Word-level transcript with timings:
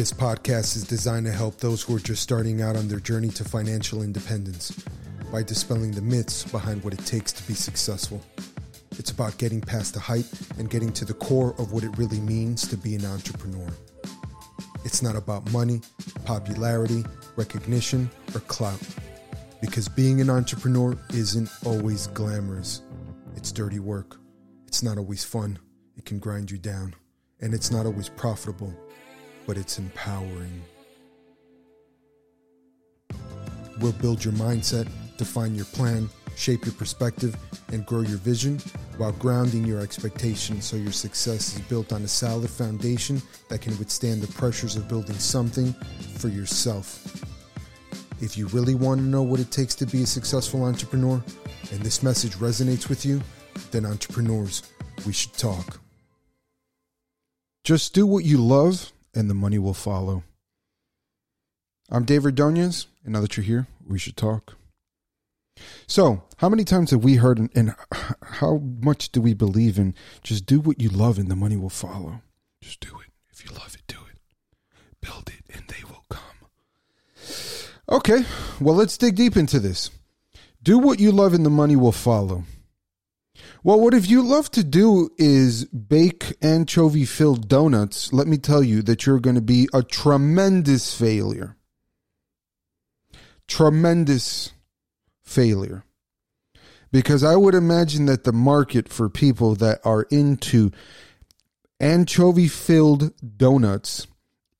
This 0.00 0.14
podcast 0.14 0.76
is 0.76 0.84
designed 0.84 1.26
to 1.26 1.30
help 1.30 1.58
those 1.58 1.82
who 1.82 1.94
are 1.94 2.00
just 2.00 2.22
starting 2.22 2.62
out 2.62 2.74
on 2.74 2.88
their 2.88 3.00
journey 3.00 3.28
to 3.28 3.44
financial 3.44 4.00
independence 4.00 4.70
by 5.30 5.42
dispelling 5.42 5.90
the 5.90 6.00
myths 6.00 6.42
behind 6.42 6.82
what 6.82 6.94
it 6.94 7.04
takes 7.04 7.32
to 7.32 7.46
be 7.46 7.52
successful. 7.52 8.18
It's 8.92 9.10
about 9.10 9.36
getting 9.36 9.60
past 9.60 9.92
the 9.92 10.00
hype 10.00 10.24
and 10.58 10.70
getting 10.70 10.90
to 10.94 11.04
the 11.04 11.12
core 11.12 11.54
of 11.58 11.72
what 11.72 11.84
it 11.84 11.98
really 11.98 12.18
means 12.18 12.66
to 12.68 12.78
be 12.78 12.94
an 12.94 13.04
entrepreneur. 13.04 13.68
It's 14.86 15.02
not 15.02 15.16
about 15.16 15.52
money, 15.52 15.82
popularity, 16.24 17.04
recognition, 17.36 18.10
or 18.34 18.40
clout. 18.40 18.80
Because 19.60 19.86
being 19.86 20.22
an 20.22 20.30
entrepreneur 20.30 20.96
isn't 21.10 21.50
always 21.66 22.06
glamorous. 22.06 22.80
It's 23.36 23.52
dirty 23.52 23.80
work. 23.80 24.16
It's 24.66 24.82
not 24.82 24.96
always 24.96 25.24
fun. 25.24 25.58
It 25.98 26.06
can 26.06 26.20
grind 26.20 26.50
you 26.50 26.56
down. 26.56 26.94
And 27.42 27.52
it's 27.52 27.70
not 27.70 27.84
always 27.84 28.08
profitable, 28.08 28.74
but 29.50 29.58
it's 29.58 29.80
empowering. 29.80 30.62
We'll 33.80 33.90
build 33.90 34.24
your 34.24 34.34
mindset, 34.34 34.88
define 35.16 35.56
your 35.56 35.64
plan, 35.64 36.08
shape 36.36 36.64
your 36.64 36.74
perspective, 36.74 37.36
and 37.72 37.84
grow 37.84 38.02
your 38.02 38.18
vision 38.18 38.60
while 38.96 39.10
grounding 39.10 39.64
your 39.64 39.80
expectations 39.80 40.66
so 40.66 40.76
your 40.76 40.92
success 40.92 41.56
is 41.56 41.60
built 41.62 41.92
on 41.92 42.02
a 42.02 42.06
solid 42.06 42.48
foundation 42.48 43.20
that 43.48 43.60
can 43.60 43.76
withstand 43.76 44.22
the 44.22 44.32
pressures 44.34 44.76
of 44.76 44.88
building 44.88 45.16
something 45.16 45.72
for 46.16 46.28
yourself. 46.28 47.20
If 48.20 48.38
you 48.38 48.46
really 48.46 48.76
want 48.76 49.00
to 49.00 49.04
know 49.04 49.22
what 49.22 49.40
it 49.40 49.50
takes 49.50 49.74
to 49.76 49.84
be 49.84 50.04
a 50.04 50.06
successful 50.06 50.62
entrepreneur 50.62 51.20
and 51.72 51.80
this 51.80 52.04
message 52.04 52.34
resonates 52.34 52.88
with 52.88 53.04
you, 53.04 53.20
then 53.72 53.84
entrepreneurs, 53.84 54.62
we 55.04 55.12
should 55.12 55.32
talk. 55.32 55.80
Just 57.64 57.94
do 57.94 58.06
what 58.06 58.24
you 58.24 58.38
love 58.38 58.92
and 59.14 59.28
the 59.28 59.34
money 59.34 59.58
will 59.58 59.74
follow. 59.74 60.22
I'm 61.90 62.04
David 62.04 62.36
Donez, 62.36 62.86
and 63.04 63.12
now 63.12 63.20
that 63.20 63.36
you're 63.36 63.44
here, 63.44 63.66
we 63.86 63.98
should 63.98 64.16
talk. 64.16 64.56
So, 65.86 66.22
how 66.36 66.48
many 66.48 66.64
times 66.64 66.90
have 66.90 67.04
we 67.04 67.16
heard 67.16 67.38
and, 67.38 67.50
and 67.54 67.74
how 68.22 68.58
much 68.58 69.10
do 69.10 69.20
we 69.20 69.34
believe 69.34 69.78
in 69.78 69.94
just 70.22 70.46
do 70.46 70.60
what 70.60 70.80
you 70.80 70.88
love 70.88 71.18
and 71.18 71.30
the 71.30 71.36
money 71.36 71.56
will 71.56 71.68
follow? 71.68 72.22
Just 72.60 72.80
do 72.80 72.98
it. 73.00 73.12
If 73.30 73.44
you 73.44 73.50
love 73.56 73.74
it, 73.74 73.82
do 73.86 73.98
it. 74.12 74.20
Build 75.00 75.28
it 75.28 75.54
and 75.54 75.64
they 75.68 75.82
will 75.84 76.04
come. 76.08 76.20
Okay, 77.88 78.24
well, 78.60 78.74
let's 78.74 78.96
dig 78.96 79.16
deep 79.16 79.36
into 79.36 79.58
this. 79.58 79.90
Do 80.62 80.78
what 80.78 81.00
you 81.00 81.10
love 81.10 81.34
and 81.34 81.44
the 81.44 81.50
money 81.50 81.76
will 81.76 81.92
follow. 81.92 82.44
Well, 83.62 83.78
what 83.78 83.92
if 83.92 84.08
you 84.08 84.22
love 84.22 84.50
to 84.52 84.64
do 84.64 85.10
is 85.18 85.66
bake 85.66 86.34
anchovy 86.40 87.04
filled 87.04 87.46
donuts? 87.46 88.10
Let 88.10 88.26
me 88.26 88.38
tell 88.38 88.62
you 88.62 88.80
that 88.82 89.04
you're 89.04 89.20
going 89.20 89.36
to 89.36 89.42
be 89.42 89.68
a 89.74 89.82
tremendous 89.82 90.94
failure. 90.98 91.56
Tremendous 93.46 94.52
failure. 95.22 95.84
Because 96.90 97.22
I 97.22 97.36
would 97.36 97.54
imagine 97.54 98.06
that 98.06 98.24
the 98.24 98.32
market 98.32 98.88
for 98.88 99.10
people 99.10 99.54
that 99.56 99.80
are 99.84 100.02
into 100.10 100.70
anchovy 101.78 102.48
filled 102.48 103.12
donuts 103.36 104.06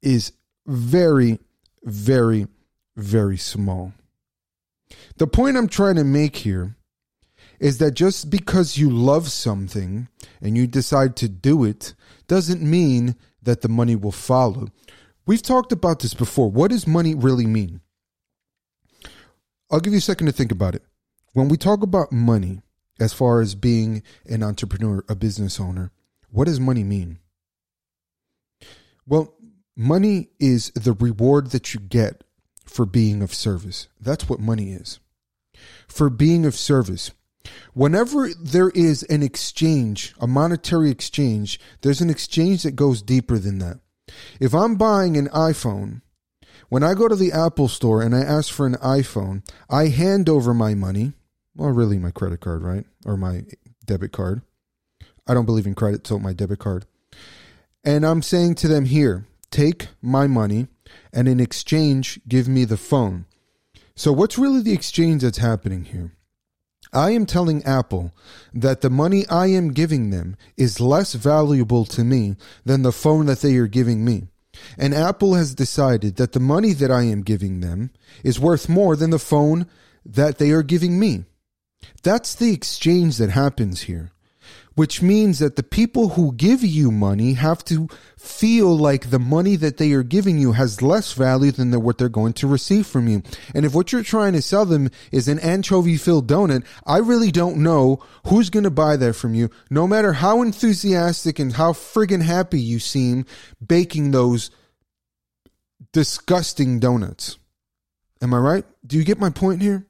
is 0.00 0.32
very, 0.66 1.38
very, 1.84 2.46
very 2.96 3.36
small. 3.36 3.92
The 5.18 5.26
point 5.26 5.58
I'm 5.58 5.68
trying 5.68 5.96
to 5.96 6.04
make 6.04 6.36
here 6.36 6.75
is 7.58 7.78
that 7.78 7.92
just 7.92 8.30
because 8.30 8.78
you 8.78 8.90
love 8.90 9.30
something 9.30 10.08
and 10.40 10.56
you 10.56 10.66
decide 10.66 11.16
to 11.16 11.28
do 11.28 11.64
it 11.64 11.94
doesn't 12.28 12.62
mean 12.62 13.16
that 13.42 13.62
the 13.62 13.68
money 13.68 13.96
will 13.96 14.12
follow. 14.12 14.68
We've 15.26 15.42
talked 15.42 15.72
about 15.72 16.00
this 16.00 16.14
before. 16.14 16.50
What 16.50 16.70
does 16.70 16.86
money 16.86 17.14
really 17.14 17.46
mean? 17.46 17.80
I'll 19.70 19.80
give 19.80 19.92
you 19.92 19.98
a 19.98 20.02
second 20.02 20.26
to 20.26 20.32
think 20.32 20.52
about 20.52 20.74
it. 20.74 20.82
When 21.32 21.48
we 21.48 21.56
talk 21.56 21.82
about 21.82 22.12
money, 22.12 22.62
as 22.98 23.12
far 23.12 23.40
as 23.40 23.54
being 23.54 24.02
an 24.26 24.42
entrepreneur, 24.42 25.04
a 25.08 25.14
business 25.14 25.60
owner, 25.60 25.90
what 26.30 26.46
does 26.46 26.60
money 26.60 26.84
mean? 26.84 27.18
Well, 29.06 29.34
money 29.76 30.30
is 30.40 30.70
the 30.70 30.92
reward 30.92 31.50
that 31.50 31.74
you 31.74 31.80
get 31.80 32.24
for 32.64 32.86
being 32.86 33.22
of 33.22 33.34
service. 33.34 33.88
That's 34.00 34.28
what 34.28 34.40
money 34.40 34.72
is. 34.72 34.98
For 35.88 36.10
being 36.10 36.44
of 36.44 36.54
service. 36.54 37.10
Whenever 37.74 38.28
there 38.34 38.70
is 38.70 39.02
an 39.04 39.22
exchange, 39.22 40.14
a 40.20 40.26
monetary 40.26 40.90
exchange, 40.90 41.60
there's 41.82 42.00
an 42.00 42.10
exchange 42.10 42.62
that 42.62 42.76
goes 42.76 43.02
deeper 43.02 43.38
than 43.38 43.58
that. 43.58 43.78
If 44.40 44.54
I'm 44.54 44.76
buying 44.76 45.16
an 45.16 45.28
iPhone 45.28 46.02
when 46.68 46.82
I 46.82 46.94
go 46.94 47.08
to 47.08 47.16
the 47.16 47.32
Apple 47.32 47.68
store 47.68 48.02
and 48.02 48.14
I 48.14 48.20
ask 48.20 48.52
for 48.52 48.66
an 48.66 48.74
iPhone, 48.76 49.48
I 49.70 49.88
hand 49.88 50.28
over 50.28 50.52
my 50.52 50.74
money. 50.74 51.12
Well, 51.54 51.70
really, 51.70 51.98
my 51.98 52.10
credit 52.10 52.40
card, 52.40 52.62
right? 52.62 52.84
Or 53.04 53.16
my 53.16 53.44
debit 53.84 54.12
card. 54.12 54.42
I 55.26 55.34
don't 55.34 55.46
believe 55.46 55.66
in 55.66 55.74
credit, 55.74 56.06
so 56.06 56.18
my 56.18 56.32
debit 56.32 56.58
card. 56.58 56.86
And 57.84 58.04
I'm 58.04 58.22
saying 58.22 58.56
to 58.56 58.68
them 58.68 58.86
here, 58.86 59.26
take 59.50 59.88
my 60.02 60.26
money 60.26 60.66
and 61.12 61.28
in 61.28 61.40
exchange, 61.40 62.20
give 62.28 62.48
me 62.48 62.64
the 62.64 62.76
phone. 62.76 63.26
So, 63.94 64.12
what's 64.12 64.38
really 64.38 64.60
the 64.60 64.74
exchange 64.74 65.22
that's 65.22 65.38
happening 65.38 65.84
here? 65.84 66.12
I 66.92 67.10
am 67.10 67.26
telling 67.26 67.64
Apple 67.64 68.14
that 68.54 68.80
the 68.80 68.90
money 68.90 69.26
I 69.28 69.46
am 69.46 69.72
giving 69.72 70.10
them 70.10 70.36
is 70.56 70.80
less 70.80 71.14
valuable 71.14 71.84
to 71.86 72.04
me 72.04 72.36
than 72.64 72.82
the 72.82 72.92
phone 72.92 73.26
that 73.26 73.40
they 73.40 73.56
are 73.56 73.66
giving 73.66 74.04
me. 74.04 74.28
And 74.78 74.94
Apple 74.94 75.34
has 75.34 75.54
decided 75.54 76.16
that 76.16 76.32
the 76.32 76.40
money 76.40 76.72
that 76.72 76.90
I 76.90 77.02
am 77.02 77.22
giving 77.22 77.60
them 77.60 77.90
is 78.24 78.40
worth 78.40 78.68
more 78.68 78.96
than 78.96 79.10
the 79.10 79.18
phone 79.18 79.66
that 80.04 80.38
they 80.38 80.50
are 80.50 80.62
giving 80.62 80.98
me. 80.98 81.24
That's 82.02 82.34
the 82.34 82.52
exchange 82.52 83.18
that 83.18 83.30
happens 83.30 83.82
here 83.82 84.12
which 84.76 85.00
means 85.00 85.38
that 85.38 85.56
the 85.56 85.62
people 85.62 86.10
who 86.10 86.32
give 86.34 86.62
you 86.62 86.92
money 86.92 87.32
have 87.32 87.64
to 87.64 87.88
feel 88.18 88.76
like 88.76 89.08
the 89.08 89.18
money 89.18 89.56
that 89.56 89.78
they 89.78 89.90
are 89.92 90.02
giving 90.02 90.38
you 90.38 90.52
has 90.52 90.82
less 90.82 91.14
value 91.14 91.50
than 91.50 91.70
the, 91.70 91.80
what 91.80 91.96
they're 91.96 92.10
going 92.10 92.34
to 92.34 92.46
receive 92.46 92.86
from 92.86 93.08
you. 93.08 93.22
And 93.54 93.64
if 93.64 93.74
what 93.74 93.90
you're 93.90 94.02
trying 94.02 94.34
to 94.34 94.42
sell 94.42 94.66
them 94.66 94.90
is 95.10 95.28
an 95.28 95.38
anchovy 95.38 95.96
filled 95.96 96.28
donut, 96.28 96.64
I 96.86 96.98
really 96.98 97.32
don't 97.32 97.56
know 97.56 98.02
who's 98.26 98.50
going 98.50 98.64
to 98.64 98.70
buy 98.70 98.96
that 98.98 99.14
from 99.14 99.34
you, 99.34 99.48
no 99.70 99.86
matter 99.86 100.12
how 100.12 100.42
enthusiastic 100.42 101.38
and 101.38 101.54
how 101.54 101.72
friggin' 101.72 102.22
happy 102.22 102.60
you 102.60 102.78
seem 102.78 103.24
baking 103.66 104.10
those 104.10 104.50
disgusting 105.92 106.80
donuts. 106.80 107.38
Am 108.20 108.34
I 108.34 108.38
right? 108.38 108.64
Do 108.86 108.98
you 108.98 109.04
get 109.04 109.18
my 109.18 109.30
point 109.30 109.62
here? 109.62 109.86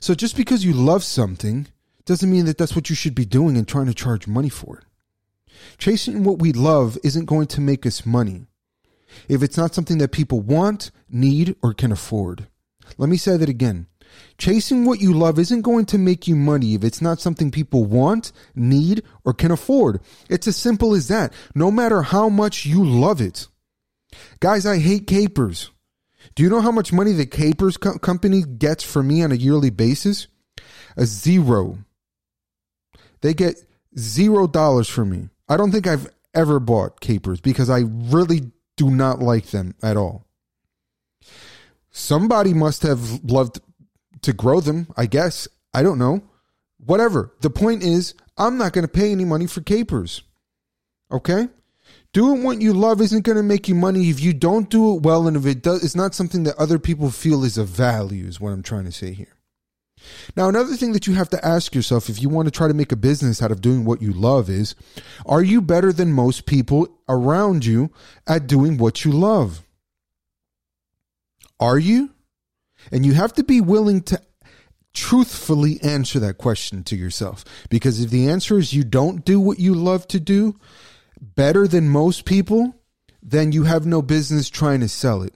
So 0.00 0.14
just 0.14 0.36
because 0.36 0.64
you 0.64 0.72
love 0.72 1.04
something 1.04 1.66
doesn't 2.06 2.30
mean 2.30 2.46
that 2.46 2.58
that's 2.58 2.74
what 2.74 2.90
you 2.90 2.96
should 2.96 3.14
be 3.14 3.24
doing 3.24 3.56
and 3.56 3.66
trying 3.66 3.86
to 3.86 3.94
charge 3.94 4.26
money 4.26 4.48
for 4.48 4.78
it. 4.78 4.84
Chasing 5.78 6.24
what 6.24 6.38
we 6.38 6.52
love 6.52 6.98
isn't 7.02 7.24
going 7.26 7.46
to 7.48 7.60
make 7.60 7.86
us 7.86 8.04
money 8.04 8.46
if 9.28 9.42
it's 9.42 9.56
not 9.56 9.74
something 9.74 9.98
that 9.98 10.12
people 10.12 10.40
want, 10.40 10.90
need, 11.08 11.56
or 11.62 11.72
can 11.72 11.92
afford. 11.92 12.48
Let 12.98 13.08
me 13.08 13.16
say 13.16 13.36
that 13.36 13.48
again. 13.48 13.86
Chasing 14.38 14.84
what 14.84 15.00
you 15.00 15.12
love 15.12 15.38
isn't 15.38 15.62
going 15.62 15.86
to 15.86 15.98
make 15.98 16.28
you 16.28 16.36
money 16.36 16.74
if 16.74 16.84
it's 16.84 17.00
not 17.00 17.20
something 17.20 17.50
people 17.50 17.84
want, 17.84 18.32
need, 18.54 19.02
or 19.24 19.32
can 19.32 19.50
afford. 19.50 20.00
It's 20.28 20.46
as 20.46 20.56
simple 20.56 20.94
as 20.94 21.08
that, 21.08 21.32
no 21.54 21.70
matter 21.70 22.02
how 22.02 22.28
much 22.28 22.66
you 22.66 22.84
love 22.84 23.20
it. 23.20 23.48
Guys, 24.40 24.66
I 24.66 24.78
hate 24.78 25.06
capers. 25.06 25.70
Do 26.34 26.42
you 26.42 26.48
know 26.48 26.60
how 26.60 26.72
much 26.72 26.92
money 26.92 27.12
the 27.12 27.26
Capers 27.26 27.76
co- 27.76 27.98
company 27.98 28.42
gets 28.42 28.82
from 28.82 29.08
me 29.08 29.22
on 29.22 29.30
a 29.30 29.36
yearly 29.36 29.70
basis? 29.70 30.26
A 30.96 31.06
zero. 31.06 31.78
They 33.24 33.32
get 33.32 33.56
zero 33.98 34.46
dollars 34.46 34.86
from 34.86 35.08
me. 35.08 35.30
I 35.48 35.56
don't 35.56 35.72
think 35.72 35.86
I've 35.86 36.08
ever 36.34 36.60
bought 36.60 37.00
capers 37.00 37.40
because 37.40 37.70
I 37.70 37.84
really 37.88 38.52
do 38.76 38.90
not 38.90 39.20
like 39.20 39.46
them 39.46 39.74
at 39.82 39.96
all. 39.96 40.26
Somebody 41.90 42.52
must 42.52 42.82
have 42.82 43.24
loved 43.24 43.62
to 44.20 44.34
grow 44.34 44.60
them, 44.60 44.88
I 44.94 45.06
guess. 45.06 45.48
I 45.72 45.82
don't 45.82 45.96
know. 45.96 46.22
Whatever. 46.84 47.32
The 47.40 47.48
point 47.48 47.82
is, 47.82 48.12
I'm 48.36 48.58
not 48.58 48.74
going 48.74 48.86
to 48.86 48.92
pay 48.92 49.10
any 49.10 49.24
money 49.24 49.46
for 49.46 49.62
capers. 49.62 50.20
Okay? 51.10 51.48
Doing 52.12 52.42
what 52.42 52.60
you 52.60 52.74
love 52.74 53.00
isn't 53.00 53.24
going 53.24 53.38
to 53.38 53.42
make 53.42 53.68
you 53.68 53.74
money 53.74 54.10
if 54.10 54.20
you 54.20 54.34
don't 54.34 54.68
do 54.68 54.96
it 54.96 55.02
well 55.02 55.26
and 55.26 55.36
if 55.38 55.46
it 55.46 55.62
does 55.62 55.82
it's 55.82 55.96
not 55.96 56.14
something 56.14 56.42
that 56.42 56.58
other 56.58 56.78
people 56.78 57.10
feel 57.10 57.42
is 57.42 57.56
of 57.56 57.68
value 57.68 58.26
is 58.26 58.38
what 58.38 58.50
I'm 58.50 58.62
trying 58.62 58.84
to 58.84 58.92
say 58.92 59.14
here. 59.14 59.33
Now, 60.36 60.48
another 60.48 60.76
thing 60.76 60.92
that 60.92 61.06
you 61.06 61.14
have 61.14 61.30
to 61.30 61.44
ask 61.44 61.74
yourself 61.74 62.08
if 62.08 62.20
you 62.20 62.28
want 62.28 62.46
to 62.46 62.50
try 62.50 62.68
to 62.68 62.74
make 62.74 62.92
a 62.92 62.96
business 62.96 63.42
out 63.42 63.50
of 63.50 63.60
doing 63.60 63.84
what 63.84 64.02
you 64.02 64.12
love 64.12 64.48
is 64.50 64.74
are 65.26 65.42
you 65.42 65.60
better 65.60 65.92
than 65.92 66.12
most 66.12 66.46
people 66.46 66.88
around 67.08 67.64
you 67.64 67.90
at 68.26 68.46
doing 68.46 68.78
what 68.78 69.04
you 69.04 69.12
love? 69.12 69.62
Are 71.60 71.78
you? 71.78 72.10
And 72.92 73.06
you 73.06 73.14
have 73.14 73.32
to 73.34 73.44
be 73.44 73.60
willing 73.60 74.02
to 74.02 74.20
truthfully 74.92 75.80
answer 75.82 76.18
that 76.20 76.38
question 76.38 76.84
to 76.84 76.96
yourself. 76.96 77.44
Because 77.68 78.00
if 78.00 78.10
the 78.10 78.28
answer 78.28 78.58
is 78.58 78.72
you 78.72 78.84
don't 78.84 79.24
do 79.24 79.40
what 79.40 79.58
you 79.58 79.74
love 79.74 80.06
to 80.08 80.20
do 80.20 80.58
better 81.20 81.66
than 81.66 81.88
most 81.88 82.24
people, 82.24 82.76
then 83.22 83.52
you 83.52 83.64
have 83.64 83.86
no 83.86 84.02
business 84.02 84.50
trying 84.50 84.80
to 84.80 84.88
sell 84.88 85.22
it 85.22 85.34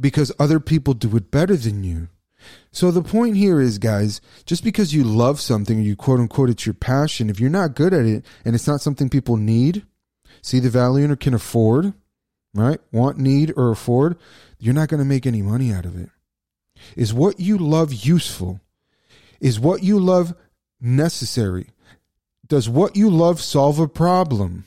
because 0.00 0.32
other 0.38 0.60
people 0.60 0.94
do 0.94 1.16
it 1.16 1.30
better 1.30 1.56
than 1.56 1.84
you. 1.84 2.08
So 2.72 2.90
the 2.90 3.02
point 3.02 3.36
here 3.36 3.60
is, 3.60 3.78
guys, 3.78 4.20
just 4.44 4.62
because 4.62 4.94
you 4.94 5.02
love 5.02 5.40
something 5.40 5.80
you 5.80 5.96
quote 5.96 6.20
unquote 6.20 6.50
it's 6.50 6.66
your 6.66 6.74
passion, 6.74 7.30
if 7.30 7.40
you're 7.40 7.50
not 7.50 7.74
good 7.74 7.94
at 7.94 8.04
it 8.04 8.24
and 8.44 8.54
it's 8.54 8.66
not 8.66 8.80
something 8.80 9.08
people 9.08 9.36
need, 9.36 9.84
see 10.42 10.60
the 10.60 10.70
value 10.70 11.04
in 11.04 11.10
or 11.10 11.16
can 11.16 11.34
afford, 11.34 11.94
right? 12.54 12.80
Want, 12.92 13.18
need, 13.18 13.52
or 13.56 13.70
afford, 13.70 14.16
you're 14.58 14.74
not 14.74 14.88
going 14.88 14.98
to 14.98 15.04
make 15.04 15.26
any 15.26 15.42
money 15.42 15.72
out 15.72 15.84
of 15.84 15.98
it. 15.98 16.10
Is 16.96 17.14
what 17.14 17.40
you 17.40 17.58
love 17.58 17.92
useful? 17.92 18.60
Is 19.40 19.60
what 19.60 19.82
you 19.82 19.98
love 19.98 20.34
necessary? 20.80 21.68
Does 22.46 22.68
what 22.68 22.96
you 22.96 23.10
love 23.10 23.40
solve 23.40 23.78
a 23.78 23.88
problem? 23.88 24.64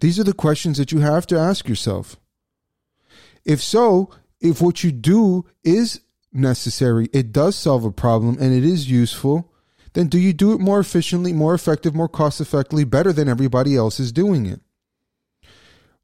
These 0.00 0.18
are 0.18 0.24
the 0.24 0.32
questions 0.32 0.78
that 0.78 0.92
you 0.92 1.00
have 1.00 1.26
to 1.28 1.38
ask 1.38 1.68
yourself. 1.68 2.16
If 3.44 3.62
so, 3.62 4.10
if 4.40 4.60
what 4.60 4.84
you 4.84 4.92
do 4.92 5.46
is 5.62 6.00
necessary, 6.34 7.08
it 7.12 7.32
does 7.32 7.56
solve 7.56 7.84
a 7.84 7.90
problem, 7.90 8.36
and 8.40 8.52
it 8.52 8.64
is 8.64 8.90
useful, 8.90 9.52
then 9.94 10.08
do 10.08 10.18
you 10.18 10.32
do 10.32 10.52
it 10.52 10.60
more 10.60 10.80
efficiently, 10.80 11.32
more 11.32 11.54
effective, 11.54 11.94
more 11.94 12.08
cost 12.08 12.40
effectively, 12.40 12.84
better 12.84 13.12
than 13.12 13.28
everybody 13.28 13.76
else 13.76 14.00
is 14.00 14.12
doing 14.12 14.46
it? 14.46 14.60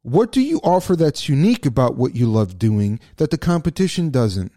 What 0.02 0.32
do 0.32 0.40
you 0.40 0.60
offer 0.62 0.96
that's 0.96 1.28
unique 1.28 1.66
about 1.66 1.96
what 1.96 2.14
you 2.14 2.26
love 2.26 2.58
doing 2.58 3.00
that 3.16 3.30
the 3.30 3.38
competition 3.38 4.10
doesn't? 4.10 4.52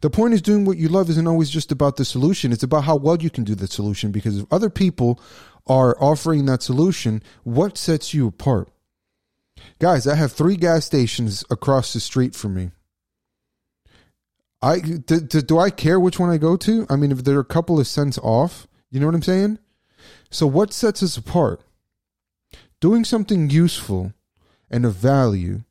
The 0.00 0.10
point 0.10 0.34
is, 0.34 0.42
doing 0.42 0.64
what 0.64 0.76
you 0.76 0.88
love 0.88 1.08
isn't 1.10 1.26
always 1.26 1.50
just 1.50 1.70
about 1.70 1.96
the 1.96 2.04
solution. 2.04 2.52
It's 2.52 2.64
about 2.64 2.84
how 2.84 2.96
well 2.96 3.16
you 3.16 3.30
can 3.30 3.44
do 3.44 3.54
the 3.54 3.68
solution. 3.68 4.10
Because 4.10 4.38
if 4.38 4.52
other 4.52 4.70
people 4.70 5.20
are 5.68 5.96
offering 6.02 6.46
that 6.46 6.62
solution, 6.62 7.22
what 7.44 7.78
sets 7.78 8.12
you 8.12 8.26
apart? 8.26 8.70
Guys, 9.78 10.06
I 10.06 10.16
have 10.16 10.32
three 10.32 10.56
gas 10.56 10.84
stations 10.84 11.44
across 11.50 11.92
the 11.92 12.00
street 12.00 12.34
from 12.34 12.54
me. 12.54 12.70
I 14.60 14.80
do, 14.80 15.20
do 15.20 15.58
I 15.58 15.70
care 15.70 16.00
which 16.00 16.18
one 16.18 16.30
I 16.30 16.38
go 16.38 16.56
to? 16.56 16.86
I 16.90 16.96
mean, 16.96 17.12
if 17.12 17.24
they're 17.24 17.40
a 17.40 17.44
couple 17.44 17.78
of 17.78 17.86
cents 17.86 18.18
off, 18.18 18.66
you 18.90 18.98
know 18.98 19.06
what 19.06 19.14
I'm 19.14 19.22
saying? 19.22 19.58
So, 20.30 20.46
what 20.46 20.72
sets 20.72 21.02
us 21.02 21.16
apart? 21.16 21.60
Doing 22.80 23.04
something 23.04 23.50
useful 23.50 24.12
and 24.70 24.84
of 24.84 24.94
value 24.94 25.62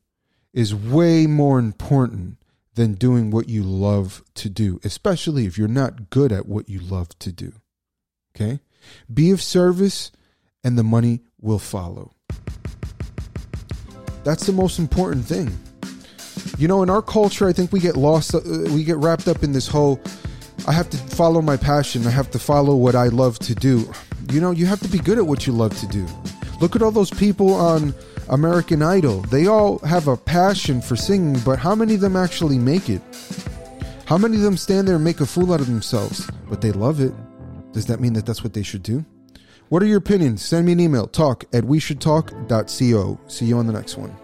is 0.52 0.74
way 0.74 1.26
more 1.26 1.58
important 1.58 2.38
than 2.74 2.94
doing 2.94 3.30
what 3.30 3.48
you 3.48 3.62
love 3.62 4.22
to 4.34 4.48
do, 4.48 4.80
especially 4.84 5.46
if 5.46 5.58
you're 5.58 5.68
not 5.68 6.10
good 6.10 6.32
at 6.32 6.46
what 6.46 6.68
you 6.68 6.78
love 6.78 7.08
to 7.18 7.32
do. 7.32 7.52
Okay? 8.34 8.60
Be 9.12 9.30
of 9.30 9.42
service 9.42 10.12
and 10.62 10.78
the 10.78 10.84
money 10.84 11.20
will 11.40 11.58
follow. 11.58 12.12
That's 14.24 14.46
the 14.46 14.52
most 14.52 14.78
important 14.78 15.24
thing. 15.24 15.58
You 16.58 16.68
know, 16.68 16.82
in 16.82 16.90
our 16.90 17.02
culture, 17.02 17.48
I 17.48 17.52
think 17.52 17.72
we 17.72 17.80
get 17.80 17.96
lost, 17.96 18.34
uh, 18.34 18.40
we 18.44 18.84
get 18.84 18.96
wrapped 18.96 19.28
up 19.28 19.42
in 19.42 19.52
this 19.52 19.68
whole 19.68 20.00
I 20.66 20.72
have 20.72 20.90
to 20.90 20.96
follow 20.96 21.40
my 21.40 21.56
passion, 21.56 22.06
I 22.06 22.10
have 22.10 22.30
to 22.32 22.38
follow 22.38 22.74
what 22.74 22.94
I 22.94 23.06
love 23.06 23.38
to 23.40 23.54
do. 23.54 23.90
You 24.30 24.40
know, 24.40 24.50
you 24.50 24.66
have 24.66 24.80
to 24.80 24.88
be 24.88 24.98
good 24.98 25.18
at 25.18 25.26
what 25.26 25.46
you 25.46 25.52
love 25.52 25.78
to 25.78 25.86
do. 25.86 26.06
Look 26.60 26.74
at 26.74 26.82
all 26.82 26.90
those 26.90 27.10
people 27.10 27.54
on 27.54 27.94
American 28.28 28.82
Idol. 28.82 29.20
They 29.22 29.46
all 29.46 29.78
have 29.78 30.08
a 30.08 30.16
passion 30.16 30.82
for 30.82 30.96
singing, 30.96 31.40
but 31.44 31.58
how 31.58 31.74
many 31.74 31.94
of 31.94 32.00
them 32.00 32.16
actually 32.16 32.58
make 32.58 32.90
it? 32.90 33.00
How 34.06 34.18
many 34.18 34.36
of 34.36 34.42
them 34.42 34.56
stand 34.56 34.88
there 34.88 34.96
and 34.96 35.04
make 35.04 35.20
a 35.20 35.26
fool 35.26 35.52
out 35.52 35.60
of 35.60 35.66
themselves? 35.66 36.28
But 36.48 36.60
they 36.60 36.72
love 36.72 37.00
it. 37.00 37.14
Does 37.72 37.86
that 37.86 38.00
mean 38.00 38.14
that 38.14 38.26
that's 38.26 38.42
what 38.42 38.52
they 38.52 38.62
should 38.62 38.82
do? 38.82 39.04
What 39.68 39.82
are 39.82 39.86
your 39.86 39.98
opinions? 39.98 40.42
Send 40.42 40.66
me 40.66 40.72
an 40.72 40.80
email, 40.80 41.06
talk 41.06 41.44
at 41.52 41.64
we 41.64 41.78
should 41.78 42.00
talk.co. 42.00 43.20
See 43.28 43.44
you 43.44 43.58
on 43.58 43.66
the 43.66 43.72
next 43.72 43.96
one. 43.96 44.14